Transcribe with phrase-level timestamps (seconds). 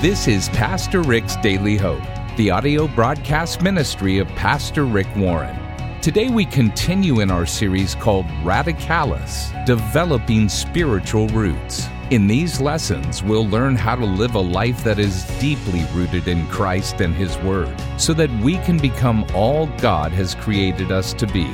[0.00, 2.04] This is Pastor Rick's Daily Hope,
[2.36, 5.58] the audio broadcast ministry of Pastor Rick Warren.
[6.00, 11.88] Today we continue in our series called Radicalis Developing Spiritual Roots.
[12.10, 16.46] In these lessons, we'll learn how to live a life that is deeply rooted in
[16.46, 21.26] Christ and His Word, so that we can become all God has created us to
[21.26, 21.50] be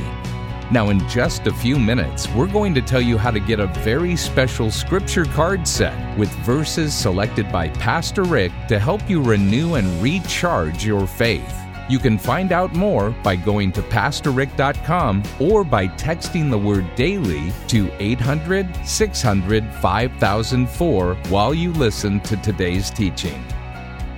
[0.71, 3.67] now, in just a few minutes, we're going to tell you how to get a
[3.67, 9.75] very special scripture card set with verses selected by Pastor Rick to help you renew
[9.75, 11.55] and recharge your faith.
[11.91, 17.53] You can find out more by going to PastorRick.com or by texting the word daily
[17.69, 23.45] to 800 600 5004 while you listen to today's teaching.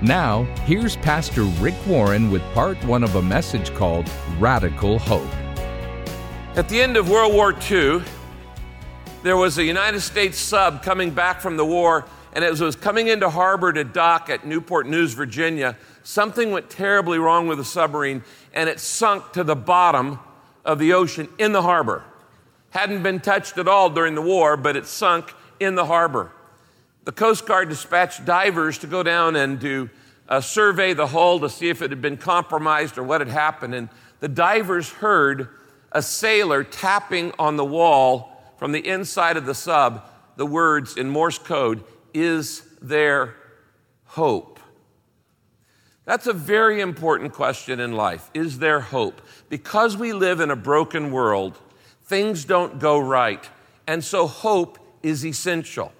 [0.01, 5.46] Now, here's Pastor Rick Warren with part one of a message called Radical Hope.
[6.57, 8.01] At the end of World War II,
[9.23, 12.75] there was a United States sub coming back from the war, and as it was
[12.75, 17.65] coming into harbor to dock at Newport News, Virginia, something went terribly wrong with the
[17.65, 20.19] submarine, and it sunk to the bottom
[20.65, 22.03] of the ocean in the harbor.
[22.71, 26.33] Hadn't been touched at all during the war, but it sunk in the harbor.
[27.05, 29.91] The Coast Guard dispatched divers to go down and to
[30.27, 33.75] uh, survey the hull to see if it had been compromised or what had happened.
[33.75, 35.51] And the divers heard
[35.97, 41.09] a sailor tapping on the wall from the inside of the sub the words in
[41.09, 43.35] Morse code, Is there
[44.05, 44.61] hope?
[46.05, 48.31] That's a very important question in life.
[48.35, 49.23] Is there hope?
[49.49, 51.59] Because we live in a broken world,
[52.05, 53.49] things don't go right.
[53.87, 55.95] And so hope is essential.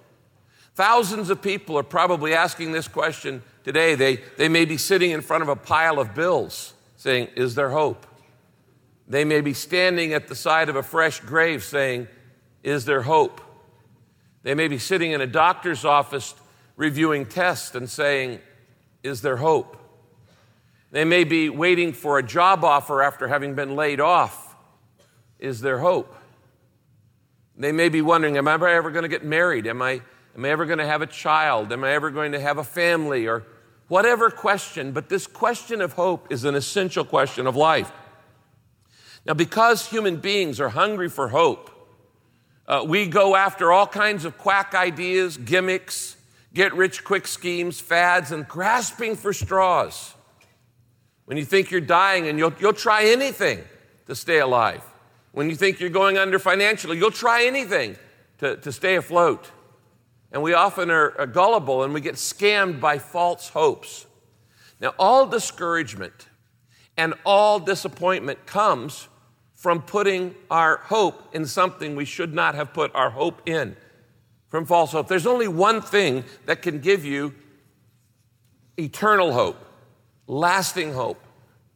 [0.75, 3.95] Thousands of people are probably asking this question today.
[3.95, 7.71] They, they may be sitting in front of a pile of bills saying, Is there
[7.71, 8.05] hope?
[9.07, 12.07] They may be standing at the side of a fresh grave saying,
[12.63, 13.41] Is there hope?
[14.43, 16.35] They may be sitting in a doctor's office
[16.75, 18.39] reviewing tests and saying,
[19.03, 19.77] Is there hope?
[20.91, 24.55] They may be waiting for a job offer after having been laid off.
[25.39, 26.13] Is there hope?
[27.55, 29.67] They may be wondering, Am I ever going to get married?
[29.67, 30.01] Am I,
[30.35, 31.71] am I ever going to have a child?
[31.71, 33.25] Am I ever going to have a family?
[33.25, 33.43] Or
[33.87, 37.89] whatever question, but this question of hope is an essential question of life.
[39.27, 41.69] Now, because human beings are hungry for hope,
[42.65, 46.15] uh, we go after all kinds of quack ideas, gimmicks,
[46.53, 50.13] get rich quick schemes, fads, and grasping for straws.
[51.25, 53.59] When you think you're dying and you'll, you'll try anything
[54.05, 54.81] to stay alive.
[55.33, 57.97] When you think you're going under financially, you'll try anything
[58.37, 59.51] to, to stay afloat.
[60.31, 64.05] And we often are, are gullible and we get scammed by false hopes.
[64.79, 66.27] Now, all discouragement
[66.95, 69.09] and all disappointment comes
[69.57, 73.75] from putting our hope in something we should not have put our hope in,
[74.49, 75.07] from false hope.
[75.07, 77.33] There's only one thing that can give you
[78.77, 79.57] eternal hope,
[80.27, 81.19] lasting hope,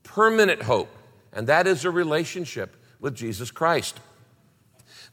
[0.03, 0.95] permanent hope,
[1.33, 3.99] and that is a relationship with Jesus Christ.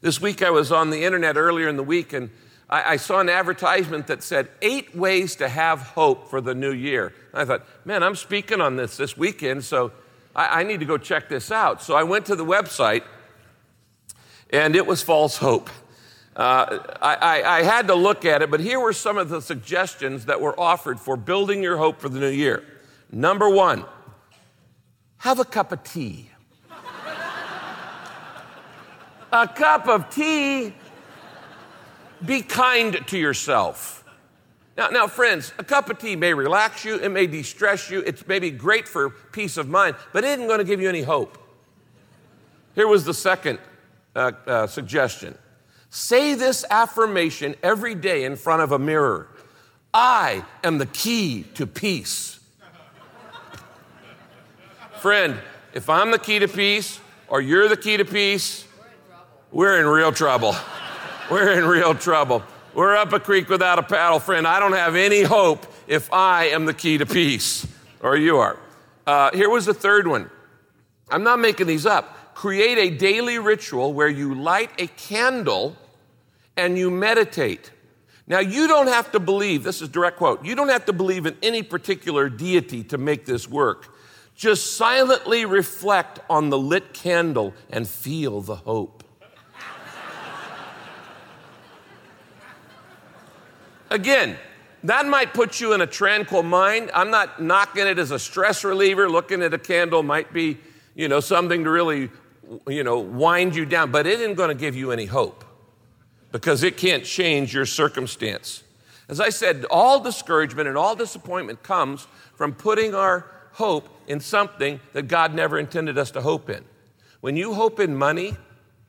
[0.01, 2.29] This week I was on the internet earlier in the week and
[2.71, 7.15] I, saw an advertisement that said eight ways to have hope for the new year.
[7.33, 9.91] And I thought, man, I'm speaking on this this weekend, so
[10.35, 11.81] I, I need to go check this out.
[11.81, 13.03] So I went to the website,
[14.49, 15.69] and it was false hope.
[16.35, 19.41] Uh, I, I, I, had to look at it, but here were some of the
[19.41, 22.63] suggestions that were offered for building your hope for the new year.
[23.11, 23.83] Number one,
[25.17, 26.29] have a cup of tea.
[29.33, 30.73] a cup of tea.
[32.25, 33.98] Be kind to yourself.
[34.79, 37.99] Now, now, friends, a cup of tea may relax you, it may de stress you,
[37.99, 41.01] it's maybe great for peace of mind, but it isn't going to give you any
[41.01, 41.37] hope.
[42.75, 43.59] Here was the second
[44.15, 45.37] uh, uh, suggestion
[45.89, 49.27] say this affirmation every day in front of a mirror
[49.93, 52.39] I am the key to peace.
[55.01, 55.37] Friend,
[55.73, 58.65] if I'm the key to peace or you're the key to peace,
[59.51, 60.55] we're in real trouble.
[61.29, 62.43] We're in real trouble.
[62.73, 64.47] We're up a creek without a paddle, friend.
[64.47, 67.65] I don't have any hope if I am the key to peace,
[67.99, 68.59] or you are.
[69.07, 70.29] Uh, here was the third one.
[71.09, 72.35] I'm not making these up.
[72.35, 75.75] Create a daily ritual where you light a candle
[76.55, 77.71] and you meditate.
[78.27, 81.25] Now, you don't have to believe, this is direct quote, you don't have to believe
[81.25, 83.95] in any particular deity to make this work.
[84.35, 88.98] Just silently reflect on the lit candle and feel the hope.
[93.89, 94.37] Again,
[94.83, 96.91] that might put you in a tranquil mind.
[96.93, 99.09] I'm not knocking it as a stress reliever.
[99.09, 100.57] Looking at a candle might be,
[100.95, 102.09] you know, something to really,
[102.67, 105.43] you know, wind you down, but it isn't going to give you any hope
[106.31, 108.63] because it can't change your circumstance.
[109.09, 114.79] As I said, all discouragement and all disappointment comes from putting our hope in something
[114.93, 116.63] that God never intended us to hope in.
[117.19, 118.37] When you hope in money,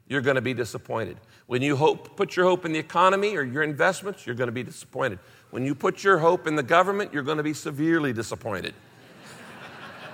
[0.06, 1.16] you're going to be disappointed.
[1.50, 4.52] When you hope, put your hope in the economy or your investments, you're going to
[4.52, 5.18] be disappointed.
[5.50, 8.72] When you put your hope in the government, you're going to be severely disappointed.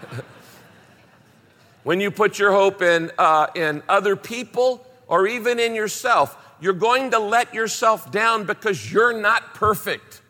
[1.83, 6.73] when you put your hope in, uh, in other people or even in yourself, you're
[6.73, 10.23] going to let yourself down because you're not perfect.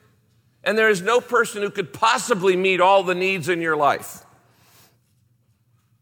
[0.64, 4.24] And there is no person who could possibly meet all the needs in your life.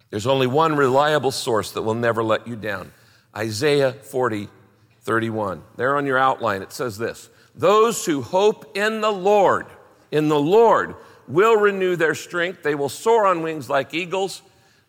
[0.08, 2.90] There's only one reliable source that will never let you down
[3.36, 4.48] Isaiah 40,
[5.04, 5.62] 31.
[5.76, 9.66] There on your outline, it says this Those who hope in the Lord,
[10.10, 10.96] in the Lord,
[11.28, 12.62] will renew their strength.
[12.62, 14.42] They will soar on wings like eagles.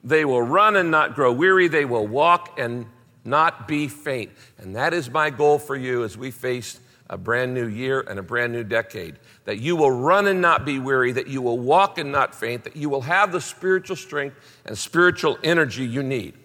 [0.04, 1.68] They will run and not grow weary.
[1.68, 2.86] They will walk and
[3.24, 4.32] not be faint.
[4.58, 6.80] And that is my goal for you as we face
[7.10, 9.20] a brand new year and a brand new decade.
[9.46, 12.64] That you will run and not be weary, that you will walk and not faint,
[12.64, 16.36] that you will have the spiritual strength and spiritual energy you need.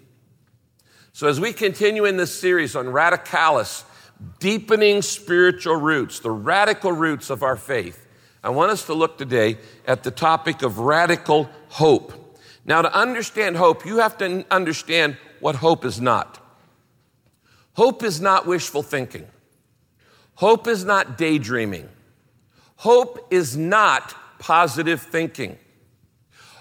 [1.12, 3.84] So, as we continue in this series on radicalis,
[4.38, 8.06] deepening spiritual roots, the radical roots of our faith,
[8.42, 12.38] I want us to look today at the topic of radical hope.
[12.64, 16.38] Now, to understand hope, you have to understand what hope is not.
[17.74, 19.26] Hope is not wishful thinking.
[20.36, 21.88] Hope is not daydreaming.
[22.76, 25.58] Hope is not positive thinking.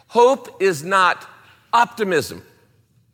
[0.08, 1.30] Hope is not
[1.72, 2.42] optimism.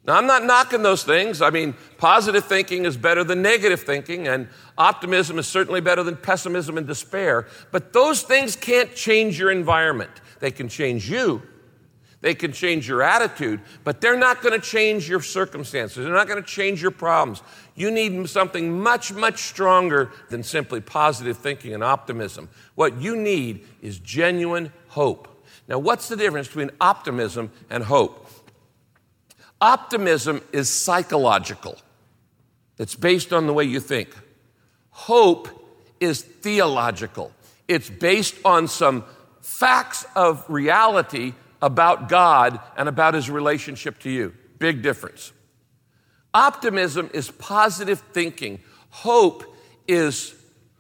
[0.08, 1.42] Now, I'm not knocking those things.
[1.42, 4.48] I mean, positive thinking is better than negative thinking, and
[4.78, 7.48] optimism is certainly better than pessimism and despair.
[7.72, 10.12] But those things can't change your environment.
[10.40, 11.42] They can change you,
[12.22, 16.04] they can change your attitude, but they're not going to change your circumstances.
[16.04, 17.42] They're not going to change your problems.
[17.76, 22.50] You need something much, much stronger than simply positive thinking and optimism.
[22.76, 25.28] What you need is genuine hope.
[25.68, 28.25] Now, what's the difference between optimism and hope?
[29.62, 31.78] Optimism is psychological,
[32.78, 34.10] it's based on the way you think.
[34.90, 35.50] Hope
[36.00, 37.32] is theological,
[37.68, 39.06] it's based on some
[39.42, 44.34] facts of reality about God and about his relationship to you.
[44.60, 45.32] Big difference.
[46.34, 48.60] Optimism is positive thinking,
[48.90, 49.56] hope
[49.88, 50.36] is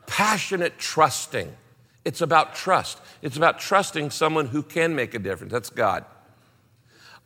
[0.06, 1.56] passionate trusting.
[2.04, 3.00] It's about trust.
[3.22, 5.51] It's about trusting someone who can make a difference.
[5.51, 6.06] That's God.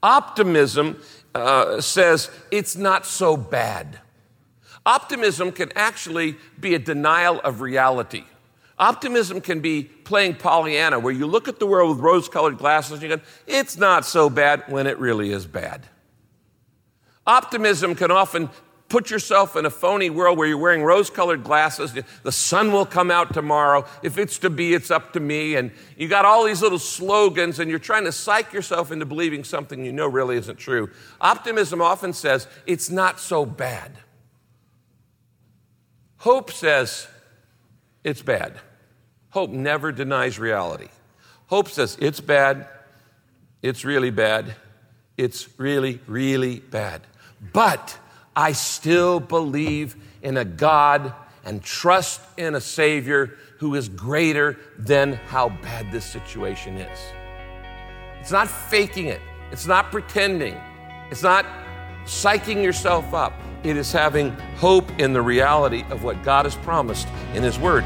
[0.02, 1.02] Optimism
[1.36, 4.00] uh, says it's not so bad.
[4.86, 8.24] Optimism can actually be a denial of reality.
[8.78, 12.94] Optimism can be playing Pollyanna, where you look at the world with rose colored glasses
[12.94, 15.86] and you go, it's not so bad when it really is bad.
[17.28, 18.50] Optimism can often
[18.90, 21.94] put yourself in a phony world where you're wearing rose colored glasses.
[22.24, 23.86] The sun will come out tomorrow.
[24.04, 25.56] If it's to be, it's up to me.
[25.56, 29.44] And you got all these little slogans, and you're trying to psych yourself into believing
[29.44, 30.90] something you know really isn't true.
[31.22, 33.92] Optimism often says, it's not so bad.
[36.18, 37.08] Hope says,
[38.04, 38.60] it's bad.
[39.30, 40.90] Hope never denies reality.
[41.48, 42.68] Hope says it's bad,
[43.62, 44.54] it's really bad,
[45.18, 47.02] it's really, really bad.
[47.54, 47.98] But
[48.36, 55.14] I still believe in a God and trust in a Savior who is greater than
[55.14, 57.00] how bad this situation is.
[58.20, 59.22] It's not faking it,
[59.52, 60.56] it's not pretending,
[61.10, 61.46] it's not
[62.06, 63.34] psyching yourself up.
[63.64, 67.84] It is having hope in the reality of what God has promised in His Word.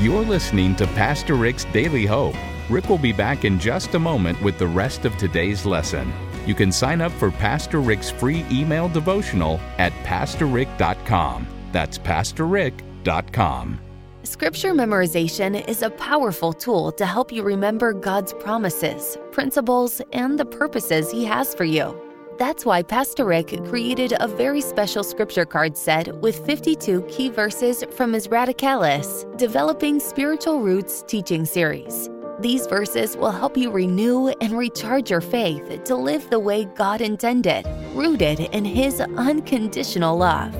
[0.00, 2.34] You're listening to Pastor Rick's Daily Hope.
[2.70, 6.12] Rick will be back in just a moment with the rest of today's lesson.
[6.46, 11.46] You can sign up for Pastor Rick's free email devotional at pastorrick.com.
[11.72, 13.80] That's pastorrick.com.
[14.22, 20.46] Scripture memorization is a powerful tool to help you remember God's promises, principles, and the
[20.46, 22.00] purposes He has for you.
[22.38, 27.84] That's why Pastor Rick created a very special scripture card set with 52 key verses
[27.92, 32.08] from his Radicalis, Developing Spiritual Roots teaching series.
[32.44, 37.00] These verses will help you renew and recharge your faith to live the way God
[37.00, 40.54] intended, rooted in His unconditional love.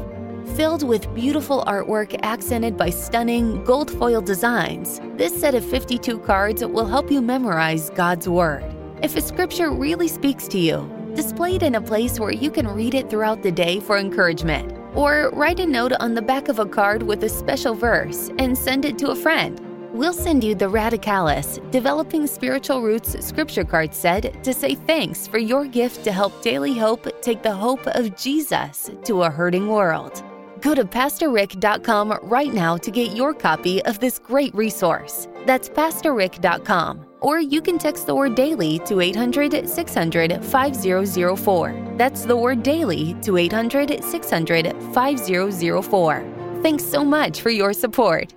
[0.56, 6.64] Filled with beautiful artwork accented by stunning gold foil designs, this set of 52 cards
[6.64, 8.64] will help you memorize God's Word.
[9.02, 12.66] If a scripture really speaks to you, display it in a place where you can
[12.66, 14.72] read it throughout the day for encouragement.
[14.94, 18.56] Or write a note on the back of a card with a special verse and
[18.56, 19.60] send it to a friend.
[19.94, 25.38] We'll send you the Radicalis Developing Spiritual Roots Scripture Card set to say thanks for
[25.38, 30.24] your gift to help Daily Hope take the hope of Jesus to a hurting world.
[30.60, 35.28] Go to PastorRick.com right now to get your copy of this great resource.
[35.46, 37.06] That's PastorRick.com.
[37.20, 41.94] Or you can text the word daily to 800 600 5004.
[41.96, 46.60] That's the word daily to 800 600 5004.
[46.62, 48.34] Thanks so much for your support.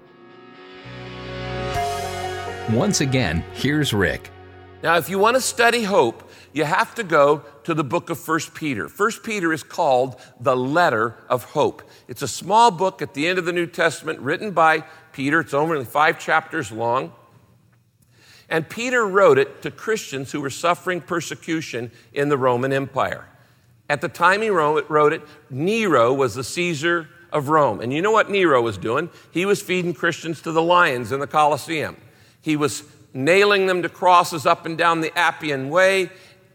[2.71, 4.29] Once again, here's Rick.
[4.83, 8.27] Now, if you want to study hope, you have to go to the book of
[8.27, 8.89] 1 Peter.
[8.89, 11.81] 1 Peter is called the letter of hope.
[12.09, 14.83] It's a small book at the end of the New Testament written by
[15.13, 15.39] Peter.
[15.39, 17.13] It's only five chapters long.
[18.50, 23.29] And Peter wrote it to Christians who were suffering persecution in the Roman Empire.
[23.89, 27.79] At the time he wrote it, Nero was the Caesar of Rome.
[27.79, 29.09] And you know what Nero was doing?
[29.31, 31.95] He was feeding Christians to the lions in the Colosseum.
[32.48, 36.10] He was nailing them to crosses up and down the Appian Way,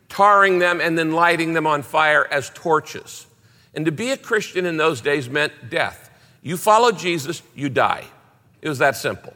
[0.09, 3.27] tarring them, and then lighting them on fire as torches.
[3.75, 6.09] And to be a Christian in those days meant death.
[6.41, 8.07] You follow Jesus, you die.
[8.63, 9.35] It was that simple.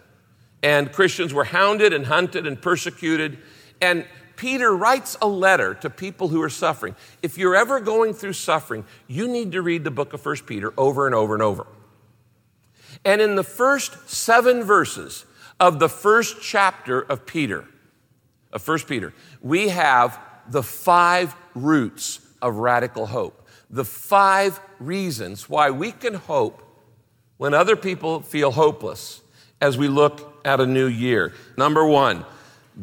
[0.63, 3.37] And Christians were hounded and hunted and persecuted.
[3.83, 6.97] And Peter writes a letter to people who are suffering.
[7.23, 10.73] If you're ever going through suffering, you need to read the book of 1 Peter
[10.79, 11.67] over and over and over.
[13.05, 15.27] And in the first seven verses
[15.59, 17.65] of the first chapter of Peter,
[18.53, 25.71] of 1 Peter, we have the five roots of radical hope, the five reasons why
[25.71, 26.63] we can hope
[27.37, 29.23] when other people feel hopeless
[29.61, 31.33] as we look at a new year.
[31.57, 32.25] Number one,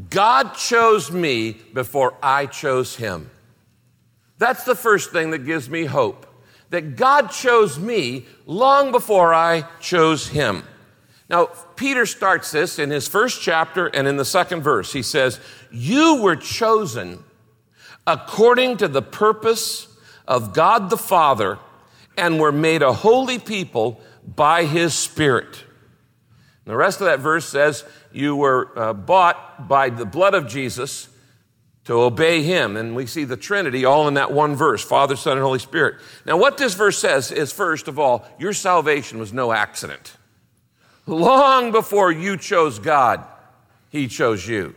[0.10, 3.30] God chose me before I chose him.
[4.38, 6.25] That's the first thing that gives me hope.
[6.72, 10.63] That God chose me long before I chose him.
[11.34, 14.94] Now, Peter starts this in his first chapter and in the second verse.
[14.94, 15.40] He says,
[15.72, 17.24] You were chosen
[18.06, 19.88] according to the purpose
[20.28, 21.58] of God the Father
[22.16, 25.63] and were made a holy people by his Spirit.
[26.66, 30.48] And the rest of that verse says, You were uh, bought by the blood of
[30.48, 31.10] Jesus
[31.86, 32.78] to obey him.
[32.78, 35.96] And we see the Trinity all in that one verse Father, Son, and Holy Spirit.
[36.28, 40.16] Now, what this verse says is first of all, your salvation was no accident.
[41.05, 43.25] Long before you chose God,
[43.89, 44.75] he chose you.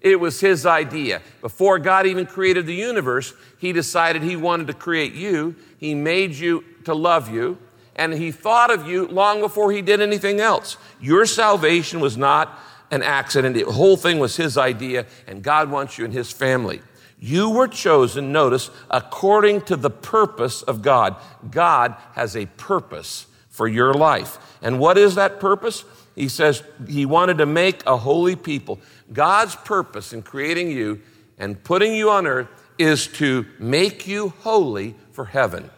[0.00, 1.22] It was his idea.
[1.40, 5.56] Before God even created the universe, he decided he wanted to create you.
[5.78, 7.58] He made you to love you,
[7.96, 10.76] and he thought of you long before he did anything else.
[11.00, 12.58] Your salvation was not
[12.90, 16.80] an accident, the whole thing was his idea, and God wants you in his family.
[17.20, 21.16] You were chosen, notice, according to the purpose of God.
[21.50, 23.26] God has a purpose
[23.58, 24.38] for your life.
[24.62, 25.84] And what is that purpose?
[26.14, 28.78] He says he wanted to make a holy people.
[29.12, 31.02] God's purpose in creating you
[31.38, 32.46] and putting you on earth
[32.78, 35.70] is to make you holy for heaven,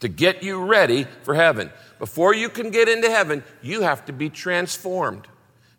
[0.00, 1.70] to get you ready for heaven.
[1.98, 5.28] Before you can get into heaven, you have to be transformed.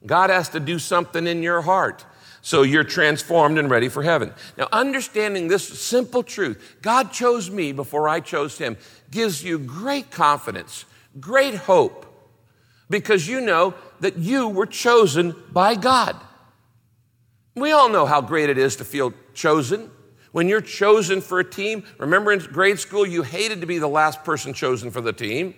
[0.06, 2.06] God has to do something in your heart.
[2.44, 4.32] So you're transformed and ready for heaven.
[4.60, 8.78] Now, understanding this simple truth, God chose me before I chose him,
[9.10, 10.86] gives you great confidence,
[11.20, 12.06] great hope,
[12.90, 16.16] because you know that you were chosen by God.
[17.56, 19.90] We all know how great it is to feel chosen.
[20.34, 23.88] When you're chosen for a team, remember in grade school, you hated to be the
[23.88, 25.54] last person chosen for the team.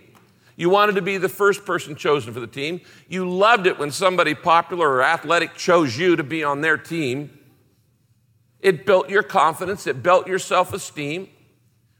[0.55, 2.81] You wanted to be the first person chosen for the team.
[3.07, 7.39] You loved it when somebody popular or athletic chose you to be on their team.
[8.59, 11.29] It built your confidence, it built your self esteem.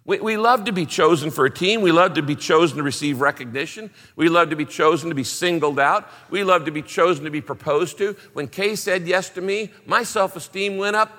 [0.08, 1.82] We, we love to be chosen for a team.
[1.82, 3.92] We love to be chosen to receive recognition.
[4.16, 6.10] We love to be chosen to be singled out.
[6.32, 8.16] We love to be chosen to be proposed to.
[8.34, 11.12] When Kay said yes to me, my self esteem went up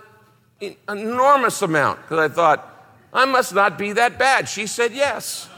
[0.63, 2.75] an enormous amount because I thought,
[3.13, 4.49] I must not be that bad.
[4.49, 5.49] She said yes.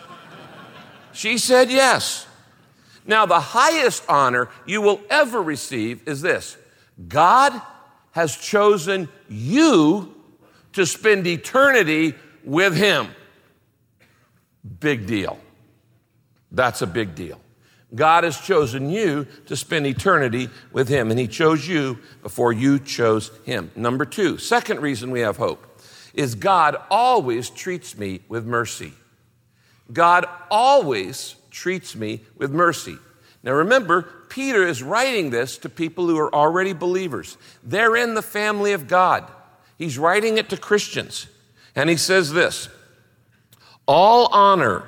[1.13, 2.27] She said yes.
[3.07, 6.57] Now, the highest honor you will ever receive is this
[7.09, 7.61] God
[8.11, 10.15] has chosen you
[10.73, 13.09] to spend eternity with Him.
[14.81, 15.39] Big deal.
[16.53, 17.41] That's a big deal.
[17.95, 22.79] God has chosen you to spend eternity with Him, and He chose you before you
[22.79, 23.71] chose Him.
[23.75, 25.67] Number two, second reason we have hope
[26.15, 28.93] is God always treats me with mercy.
[29.93, 32.97] God always treats me with mercy.
[33.43, 37.37] Now remember, Peter is writing this to people who are already believers.
[37.63, 39.31] They're in the family of God.
[39.79, 41.27] He's writing it to Christians.
[41.75, 42.69] And he says this
[43.91, 44.85] all honor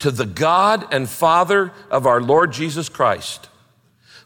[0.00, 3.48] to the God and Father of our Lord Jesus Christ.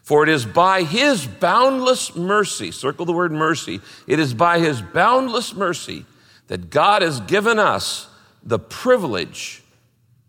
[0.01, 4.81] For it is by his boundless mercy, circle the word mercy, it is by his
[4.81, 6.03] boundless mercy
[6.47, 8.07] that God has given us
[8.41, 9.61] the privilege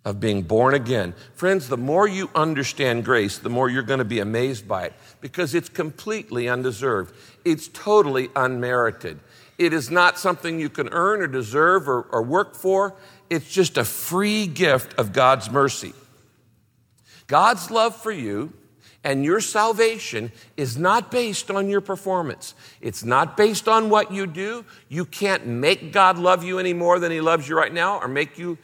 [0.04, 1.14] of being born again.
[1.34, 4.92] Friends, the more you understand grace, the more you're going to be amazed by it
[5.22, 7.14] because it's completely undeserved.
[7.46, 9.18] It's totally unmerited.
[9.58, 12.94] It is not something you can earn or deserve or, or work for.
[13.28, 15.92] It's just a free gift of God's mercy.
[17.26, 18.52] God's love for you
[19.04, 22.54] and your salvation is not based on your performance.
[22.80, 24.64] It's not based on what you do.
[24.88, 28.08] You can't make God love you any more than He loves you right now or
[28.08, 28.58] make you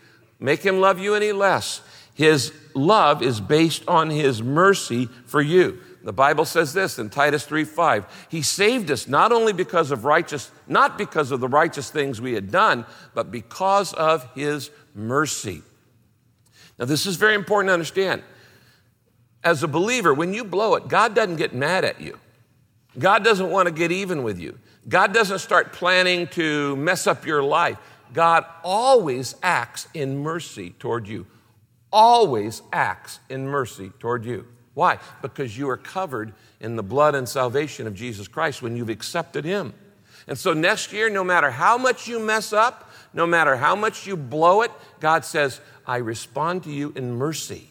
[0.44, 1.80] make him love you any less.
[2.14, 5.80] His love is based on his mercy for you.
[6.04, 8.04] The Bible says this in Titus 3:5.
[8.28, 12.34] He saved us not only because of righteous, not because of the righteous things we
[12.34, 12.84] had done,
[13.14, 15.62] but because of his mercy.
[16.78, 18.22] Now, this is very important to understand.
[19.42, 22.18] As a believer, when you blow it, God doesn't get mad at you.
[22.98, 24.58] God doesn't want to get even with you.
[24.86, 27.78] God doesn't start planning to mess up your life.
[28.12, 31.26] God always acts in mercy toward you.
[31.90, 34.46] Always acts in mercy toward you.
[34.74, 34.98] Why?
[35.22, 39.44] Because you are covered in the blood and salvation of Jesus Christ when you've accepted
[39.44, 39.72] Him.
[40.26, 44.06] And so next year, no matter how much you mess up, no matter how much
[44.06, 47.70] you blow it, God says, I respond to you in mercy.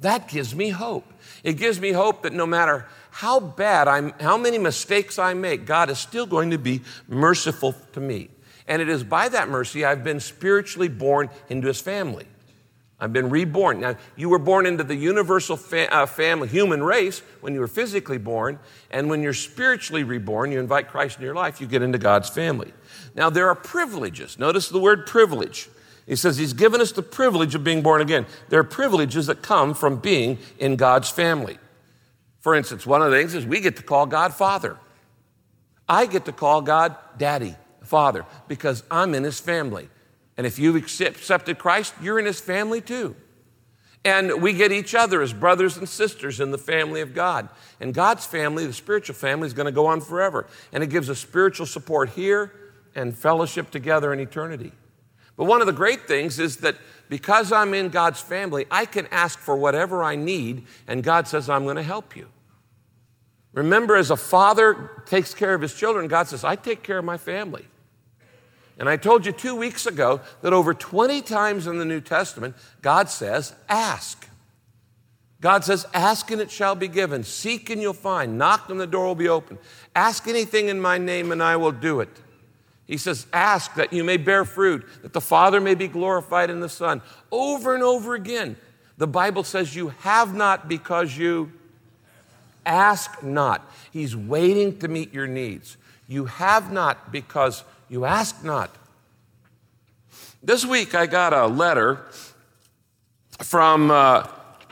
[0.00, 1.10] That gives me hope.
[1.44, 5.64] It gives me hope that no matter how bad I'm, how many mistakes I make,
[5.64, 8.28] God is still going to be merciful to me.
[8.66, 12.26] And it is by that mercy I've been spiritually born into his family.
[13.02, 13.80] I've been reborn.
[13.80, 17.66] Now, you were born into the universal fa- uh, family, human race, when you were
[17.66, 18.60] physically born.
[18.92, 22.28] And when you're spiritually reborn, you invite Christ in your life, you get into God's
[22.28, 22.72] family.
[23.16, 24.38] Now, there are privileges.
[24.38, 25.68] Notice the word privilege.
[26.06, 28.24] He says he's given us the privilege of being born again.
[28.50, 31.58] There are privileges that come from being in God's family.
[32.38, 34.76] For instance, one of the things is we get to call God Father.
[35.88, 37.56] I get to call God Daddy.
[37.84, 39.88] Father because I'm in his family.
[40.42, 43.14] And if you've accepted Christ, you're in his family too.
[44.04, 47.48] And we get each other as brothers and sisters in the family of God.
[47.78, 50.48] And God's family, the spiritual family, is going to go on forever.
[50.72, 52.52] And it gives us spiritual support here
[52.96, 54.72] and fellowship together in eternity.
[55.36, 56.74] But one of the great things is that
[57.08, 61.48] because I'm in God's family, I can ask for whatever I need, and God says,
[61.48, 62.26] I'm going to help you.
[63.52, 67.04] Remember, as a father takes care of his children, God says, I take care of
[67.04, 67.64] my family.
[68.78, 72.56] And I told you two weeks ago that over 20 times in the New Testament,
[72.80, 74.28] God says, ask.
[75.40, 77.24] God says, ask and it shall be given.
[77.24, 78.38] Seek and you'll find.
[78.38, 79.58] Knock and the door will be open.
[79.94, 82.08] Ask anything in my name and I will do it.
[82.86, 86.60] He says, ask that you may bear fruit, that the Father may be glorified in
[86.60, 87.02] the Son.
[87.30, 88.56] Over and over again,
[88.98, 91.52] the Bible says, you have not because you
[92.64, 93.68] ask not.
[93.92, 95.76] He's waiting to meet your needs.
[96.06, 98.74] You have not because you ask not.
[100.42, 102.06] This week I got a letter
[103.40, 104.26] from uh,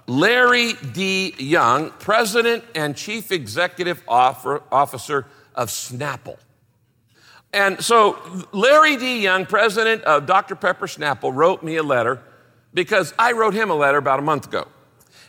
[0.07, 1.35] Larry D.
[1.39, 6.39] Young, President and Chief Executive Officer of Snapple.
[7.53, 8.19] And so
[8.53, 9.21] Larry D.
[9.21, 10.57] Young, President of Dr.
[10.57, 12.23] Pepper Snapple, wrote me a letter
[12.73, 14.67] because I wrote him a letter about a month ago.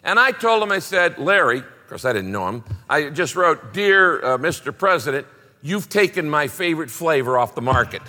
[0.01, 3.35] And I told him, I said, Larry, of course I didn't know him, I just
[3.35, 4.75] wrote, Dear uh, Mr.
[4.75, 5.27] President,
[5.61, 8.01] you've taken my favorite flavor off the market.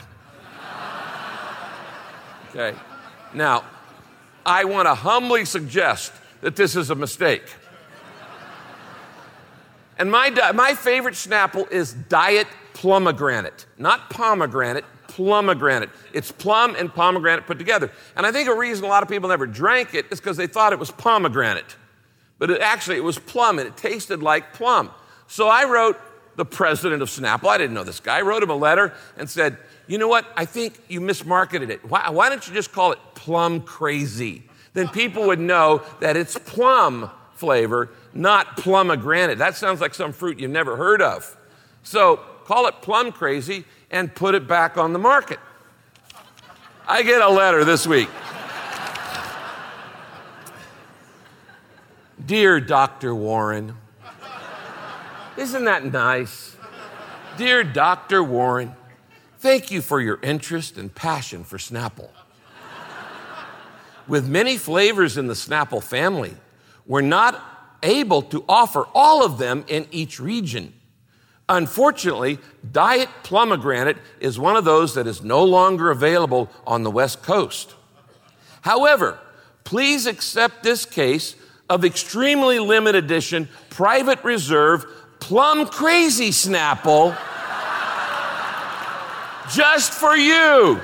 [2.51, 2.77] Okay.
[3.33, 3.65] Now,
[4.45, 6.13] I want to humbly suggest
[6.43, 7.45] that this is a mistake.
[9.99, 15.91] And my, my favorite Snapple is Diet Plumogranate, not pomegranate, plumogranate.
[16.13, 17.91] It's plum and pomegranate put together.
[18.17, 20.47] And I think a reason a lot of people never drank it is because they
[20.47, 21.77] thought it was pomegranate.
[22.39, 24.91] But it, actually, it was plum and it tasted like plum.
[25.29, 25.99] So I wrote
[26.37, 27.49] the president of Snapple.
[27.49, 28.19] I didn't know this guy.
[28.19, 30.27] I wrote him a letter and said, You know what?
[30.37, 31.89] I think you mismarketed it.
[31.89, 34.45] Why, why don't you just call it plum crazy?
[34.75, 39.39] Then people would know that it's plum flavor, not plumogranate.
[39.39, 41.37] That sounds like some fruit you've never heard of.
[41.83, 45.39] So call it plum crazy and put it back on the market.
[46.87, 48.09] I get a letter this week.
[52.25, 53.15] Dear Dr.
[53.15, 53.77] Warren,
[55.43, 56.57] isn't that nice?
[57.37, 58.23] Dear Dr.
[58.23, 58.77] Warren,
[59.41, 62.11] thank you for your interest and passion for Snapple.
[64.07, 66.37] With many flavors in the Snapple family,
[66.87, 67.43] we're not
[67.83, 70.75] able to offer all of them in each region.
[71.49, 72.39] Unfortunately,
[72.71, 77.75] Diet Plumogranate is one of those that is no longer available on the West Coast.
[78.61, 79.19] However,
[79.65, 81.35] please accept this case
[81.69, 84.87] of extremely limited edition private reserve
[85.23, 87.17] plum crazy Snapple
[89.55, 90.81] just for you.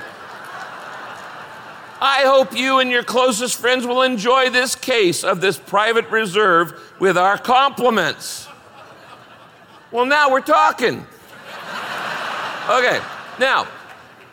[2.01, 6.81] I hope you and your closest friends will enjoy this case of this private reserve
[7.01, 8.47] with our compliments.
[9.91, 11.05] Well, now we're talking.
[12.69, 13.01] Okay,
[13.39, 13.67] now,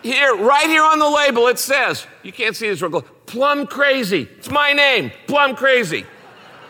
[0.05, 4.29] here, right here on the label, it says, you can't see this real Plum Crazy.
[4.39, 6.07] It's my name, Plum Crazy.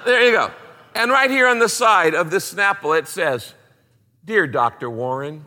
[0.07, 0.51] There you go.
[0.97, 3.53] And right here on the side of this Snapple, it says,
[4.25, 4.89] Dear Dr.
[4.89, 5.45] Warren,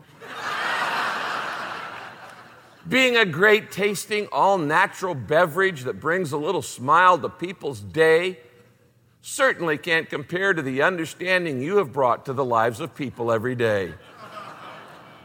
[2.88, 8.38] being a great tasting, all natural beverage that brings a little smile to people's day
[9.22, 13.56] certainly can't compare to the understanding you have brought to the lives of people every
[13.56, 13.92] day.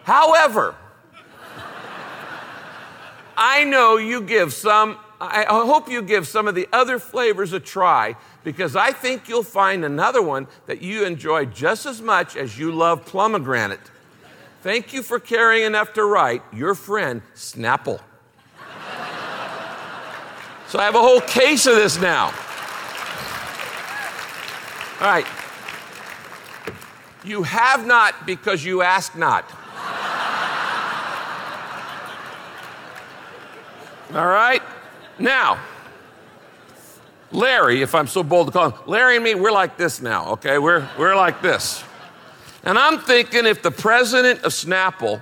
[0.06, 0.76] However,
[3.38, 4.98] I know you give some,
[5.32, 9.44] I hope you give some of the other flavors a try because I think you'll
[9.44, 13.92] find another one that you enjoy just as much as you love pomegranate.
[14.62, 18.00] Thank you for caring enough to write your friend Snapple.
[20.68, 22.34] so I have a whole case of this now.
[25.00, 25.28] All right.
[27.24, 29.46] You have not because you ask not.
[34.14, 34.62] All right?
[35.18, 35.60] Now,
[37.32, 40.32] Larry, if I'm so bold to call him, Larry and me, we're like this now,
[40.34, 40.58] okay?
[40.58, 41.84] We're, we're like this.
[42.64, 45.22] And I'm thinking if the president of Snapple,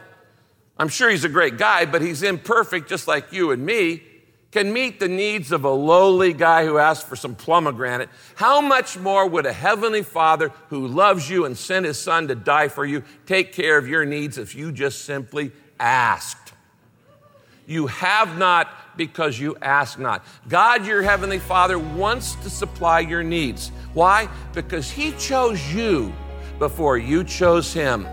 [0.78, 4.04] I'm sure he's a great guy, but he's imperfect just like you and me,
[4.52, 8.98] can meet the needs of a lowly guy who asks for some pomegranate, how much
[9.00, 12.86] more would a heavenly father who loves you and sent his son to die for
[12.86, 16.54] you take care of your needs if you just simply asked?
[17.66, 20.24] You have not because you ask not.
[20.48, 23.72] God, your heavenly father, wants to supply your needs.
[23.94, 24.30] Why?
[24.54, 26.14] Because he chose you
[26.60, 28.08] before you chose him.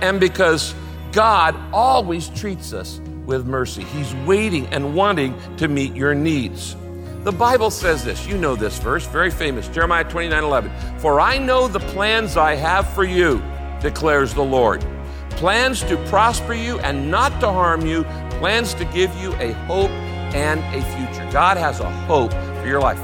[0.00, 0.74] And because
[1.12, 3.84] God always treats us with mercy.
[3.84, 6.76] He's waiting and wanting to meet your needs.
[7.24, 8.26] The Bible says this.
[8.26, 10.98] You know this verse, very famous, Jeremiah 29 11.
[10.98, 13.42] For I know the plans I have for you,
[13.80, 14.84] declares the Lord.
[15.30, 18.04] Plans to prosper you and not to harm you,
[18.40, 19.90] plans to give you a hope
[20.34, 21.30] and a future.
[21.30, 22.98] God has a hope for your life.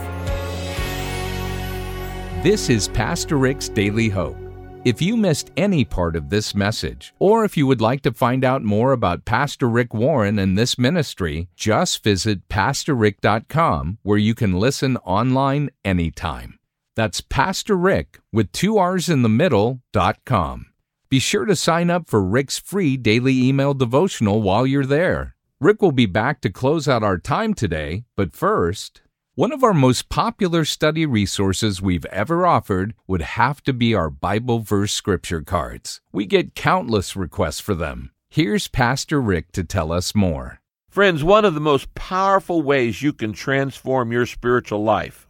[2.43, 4.39] This is Pastor Rick's Daily Hope.
[4.87, 8.45] If you missed any part of this message, or if you would like to find
[8.45, 14.55] out more about Pastor Rick Warren and this ministry, just visit PastorRick.com where you can
[14.55, 16.59] listen online anytime.
[16.95, 20.67] That's Pastor Rick with two R's in the middle dot com.
[21.09, 25.37] Be sure to sign up for Rick's free daily email devotional while you're there.
[25.61, 29.03] Rick will be back to close out our time today, but first,
[29.37, 34.11] one of our most popular study resources we've ever offered would have to be our
[34.11, 36.01] Bible verse scripture cards.
[36.11, 38.11] We get countless requests for them.
[38.29, 40.61] Here's Pastor Rick to tell us more.
[40.89, 45.29] Friends, one of the most powerful ways you can transform your spiritual life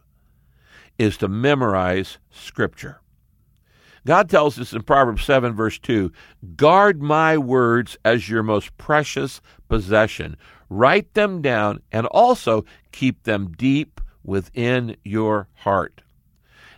[0.97, 2.99] is to memorize scripture.
[4.07, 6.13] God tells us in Proverbs 7, verse 2
[6.55, 10.37] Guard my words as your most precious possession.
[10.69, 16.03] Write them down and also keep them deep within your heart.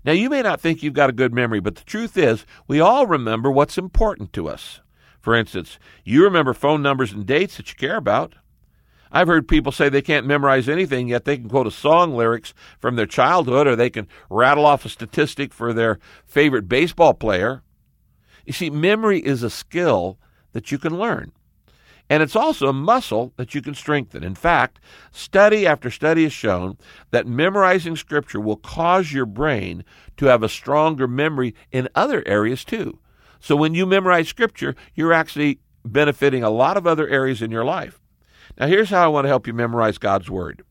[0.03, 2.79] Now, you may not think you've got a good memory, but the truth is, we
[2.79, 4.81] all remember what's important to us.
[5.21, 8.33] For instance, you remember phone numbers and dates that you care about.
[9.11, 12.53] I've heard people say they can't memorize anything, yet they can quote a song lyrics
[12.79, 17.63] from their childhood or they can rattle off a statistic for their favorite baseball player.
[18.45, 20.19] You see, memory is a skill
[20.53, 21.31] that you can learn.
[22.09, 24.23] And it's also a muscle that you can strengthen.
[24.23, 24.79] In fact,
[25.11, 26.77] study after study has shown
[27.11, 29.83] that memorizing Scripture will cause your brain
[30.17, 32.99] to have a stronger memory in other areas too.
[33.39, 37.63] So when you memorize Scripture, you're actually benefiting a lot of other areas in your
[37.63, 38.01] life.
[38.57, 40.63] Now, here's how I want to help you memorize God's Word.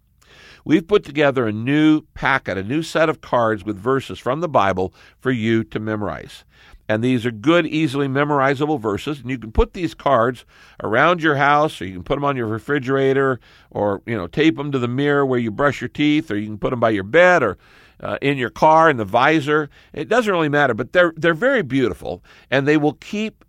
[0.64, 4.48] We've put together a new packet, a new set of cards with verses from the
[4.48, 6.44] Bible for you to memorize.
[6.88, 9.20] And these are good, easily memorizable verses.
[9.20, 10.44] And you can put these cards
[10.82, 14.56] around your house, or you can put them on your refrigerator, or you know, tape
[14.56, 16.90] them to the mirror where you brush your teeth, or you can put them by
[16.90, 17.58] your bed, or
[18.00, 19.68] uh, in your car in the visor.
[19.92, 23.44] It doesn't really matter, but they're they're very beautiful, and they will keep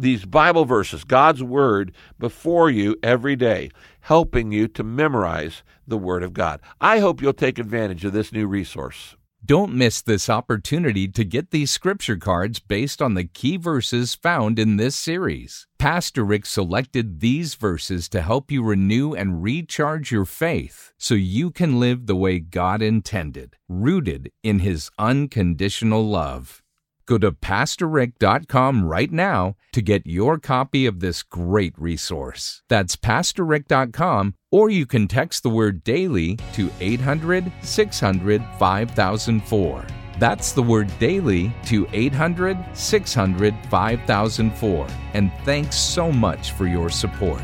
[0.00, 6.22] these Bible verses, God's Word, before you every day, helping you to memorize the Word
[6.22, 6.60] of God.
[6.80, 9.16] I hope you'll take advantage of this new resource.
[9.42, 14.58] Don't miss this opportunity to get these scripture cards based on the key verses found
[14.58, 15.66] in this series.
[15.78, 21.50] Pastor Rick selected these verses to help you renew and recharge your faith so you
[21.50, 26.62] can live the way God intended, rooted in His unconditional love.
[27.10, 32.62] Go to PastorRick.com right now to get your copy of this great resource.
[32.68, 39.86] That's PastorRick.com, or you can text the word daily to 800 600 5004.
[40.20, 44.86] That's the word daily to 800 600 5004.
[45.14, 47.42] And thanks so much for your support.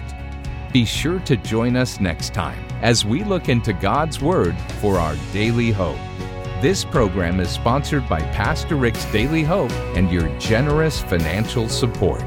[0.73, 5.17] Be sure to join us next time as we look into God's Word for our
[5.33, 5.99] daily hope.
[6.63, 12.25] This program is sponsored by Pastor Rick's Daily Hope and your generous financial support.